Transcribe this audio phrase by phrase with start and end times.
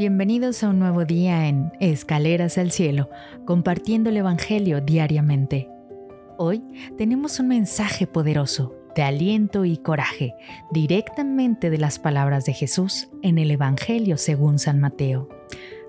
[0.00, 3.10] Bienvenidos a un nuevo día en Escaleras al Cielo,
[3.44, 5.68] compartiendo el Evangelio diariamente.
[6.38, 6.62] Hoy
[6.96, 10.32] tenemos un mensaje poderoso de aliento y coraje
[10.70, 15.28] directamente de las palabras de Jesús en el Evangelio según San Mateo.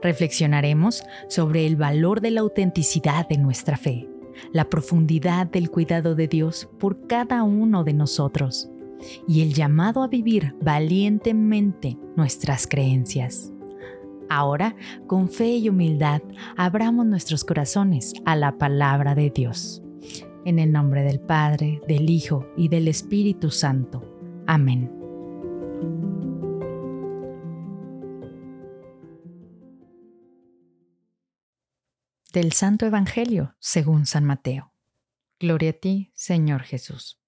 [0.02, 4.09] Reflexionaremos sobre el valor de la autenticidad de nuestra fe,
[4.52, 8.70] la profundidad del cuidado de Dios por cada uno de nosotros
[9.25, 13.53] y el llamado a vivir valientemente nuestras creencias.
[14.34, 14.77] Ahora,
[15.08, 16.21] con fe y humildad,
[16.55, 19.84] abramos nuestros corazones a la palabra de Dios.
[20.45, 24.02] En el nombre del Padre, del Hijo y del Espíritu Santo.
[24.48, 24.90] Amén.
[32.32, 34.71] Del Santo Evangelio, según San Mateo.
[35.41, 37.20] Gloria a ti, Señor Jesús.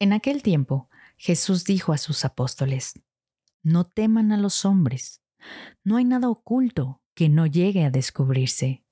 [0.00, 2.92] En aquel tiempo, Jesús dijo a sus apóstoles,
[3.62, 5.22] no teman a los hombres.
[5.84, 8.84] No hay nada oculto que no llegue a descubrirse.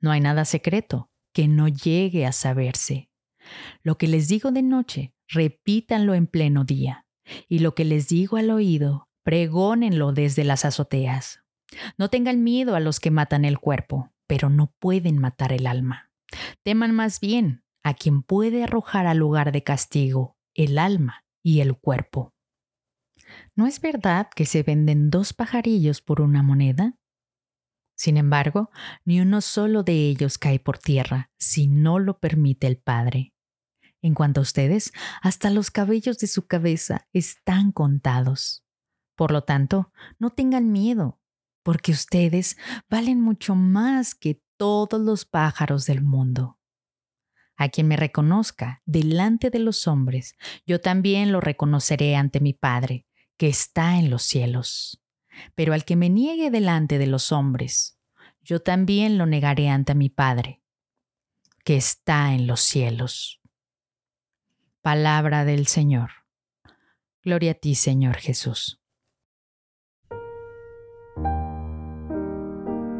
[0.00, 3.10] No hay nada secreto que no llegue a saberse.
[3.82, 7.06] Lo que les digo de noche, repítanlo en pleno día.
[7.48, 11.42] Y lo que les digo al oído, pregónenlo desde las azoteas.
[11.96, 16.10] No tengan miedo a los que matan el cuerpo, pero no pueden matar el alma.
[16.62, 21.76] Teman más bien a quien puede arrojar al lugar de castigo el alma y el
[21.76, 22.34] cuerpo.
[23.60, 26.96] ¿No es verdad que se venden dos pajarillos por una moneda?
[27.94, 28.70] Sin embargo,
[29.04, 33.34] ni uno solo de ellos cae por tierra si no lo permite el Padre.
[34.00, 38.64] En cuanto a ustedes, hasta los cabellos de su cabeza están contados.
[39.14, 41.20] Por lo tanto, no tengan miedo,
[41.62, 42.56] porque ustedes
[42.88, 46.58] valen mucho más que todos los pájaros del mundo.
[47.58, 53.04] A quien me reconozca delante de los hombres, yo también lo reconoceré ante mi Padre
[53.40, 55.02] que está en los cielos.
[55.54, 57.98] Pero al que me niegue delante de los hombres,
[58.42, 60.60] yo también lo negaré ante mi Padre,
[61.64, 63.40] que está en los cielos.
[64.82, 66.10] Palabra del Señor.
[67.22, 68.82] Gloria a ti, Señor Jesús.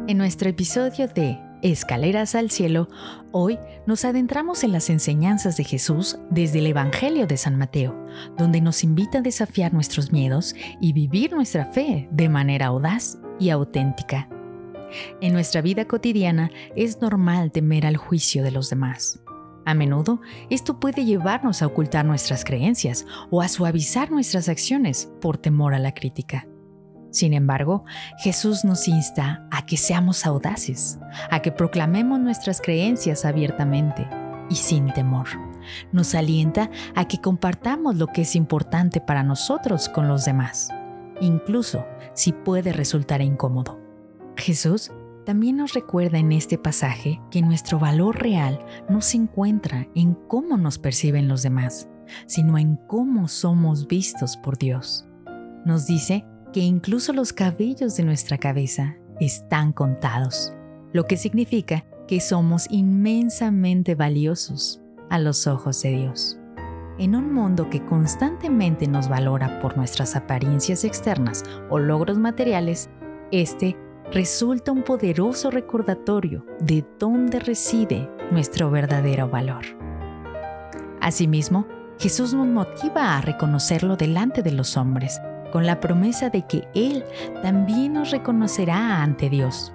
[0.07, 2.89] En nuestro episodio de Escaleras al Cielo,
[3.31, 7.95] hoy nos adentramos en las enseñanzas de Jesús desde el Evangelio de San Mateo,
[8.35, 13.51] donde nos invita a desafiar nuestros miedos y vivir nuestra fe de manera audaz y
[13.51, 14.27] auténtica.
[15.21, 19.21] En nuestra vida cotidiana es normal temer al juicio de los demás.
[19.63, 20.19] A menudo,
[20.49, 25.79] esto puede llevarnos a ocultar nuestras creencias o a suavizar nuestras acciones por temor a
[25.79, 26.47] la crítica.
[27.11, 27.83] Sin embargo,
[28.17, 30.97] Jesús nos insta a que seamos audaces,
[31.29, 34.07] a que proclamemos nuestras creencias abiertamente
[34.49, 35.27] y sin temor.
[35.91, 40.69] Nos alienta a que compartamos lo que es importante para nosotros con los demás,
[41.19, 43.79] incluso si puede resultar incómodo.
[44.37, 44.91] Jesús
[45.25, 50.57] también nos recuerda en este pasaje que nuestro valor real no se encuentra en cómo
[50.57, 51.87] nos perciben los demás,
[52.25, 55.05] sino en cómo somos vistos por Dios.
[55.63, 60.53] Nos dice que incluso los cabellos de nuestra cabeza están contados,
[60.93, 66.37] lo que significa que somos inmensamente valiosos a los ojos de Dios.
[66.97, 72.89] En un mundo que constantemente nos valora por nuestras apariencias externas o logros materiales,
[73.31, 73.77] este
[74.11, 79.63] resulta un poderoso recordatorio de dónde reside nuestro verdadero valor.
[80.99, 81.65] Asimismo,
[81.97, 87.03] Jesús nos motiva a reconocerlo delante de los hombres con la promesa de que Él
[87.41, 89.73] también nos reconocerá ante Dios.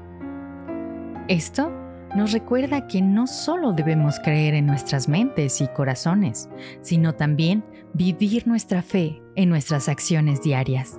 [1.29, 1.73] Esto
[2.15, 6.49] nos recuerda que no solo debemos creer en nuestras mentes y corazones,
[6.81, 10.99] sino también vivir nuestra fe en nuestras acciones diarias.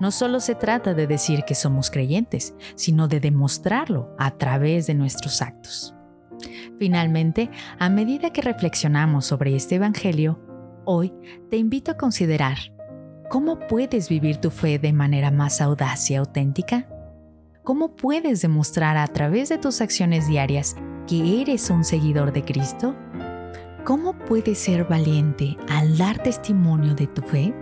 [0.00, 4.94] No solo se trata de decir que somos creyentes, sino de demostrarlo a través de
[4.94, 5.94] nuestros actos.
[6.78, 10.40] Finalmente, a medida que reflexionamos sobre este Evangelio,
[10.86, 11.12] hoy
[11.50, 12.56] te invito a considerar
[13.30, 16.88] ¿Cómo puedes vivir tu fe de manera más audaz y auténtica?
[17.62, 20.74] ¿Cómo puedes demostrar a través de tus acciones diarias
[21.06, 22.96] que eres un seguidor de Cristo?
[23.84, 27.54] ¿Cómo puedes ser valiente al dar testimonio de tu fe?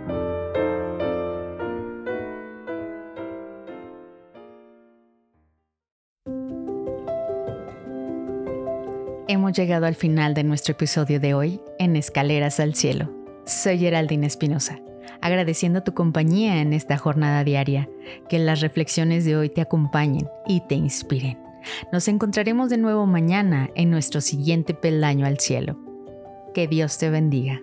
[9.27, 13.13] Hemos llegado al final de nuestro episodio de hoy en Escaleras al Cielo.
[13.45, 14.79] Soy Geraldine Espinosa
[15.29, 17.89] agradeciendo tu compañía en esta jornada diaria.
[18.27, 21.37] Que las reflexiones de hoy te acompañen y te inspiren.
[21.91, 25.77] Nos encontraremos de nuevo mañana en nuestro siguiente peldaño al cielo.
[26.53, 27.61] Que Dios te bendiga.